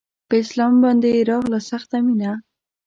[0.27, 2.31] په اسلام باندې يې راغله سخته مينه